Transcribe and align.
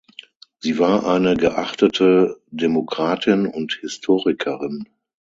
Sie 0.57 0.79
war 0.79 1.05
eine 1.05 1.35
geachtete 1.37 2.41
Demokratin 2.51 3.45
und 3.45 3.73
Historikerin. 3.81 4.87